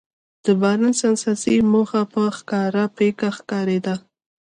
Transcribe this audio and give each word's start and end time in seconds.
د 0.45 0.47
بارنس 0.61 0.99
اساسي 1.13 1.55
موخه 1.71 2.01
په 2.13 2.21
ښکاره 2.37 2.83
پيکه 2.97 3.29
ښکارېده. 3.37 3.95